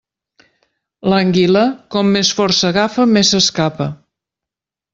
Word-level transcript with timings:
L'anguila, 1.13 1.61
com 1.97 2.09
més 2.15 2.31
fort 2.39 2.57
s'agafa 2.61 3.07
més 3.13 3.33
s'escapa. 3.35 3.91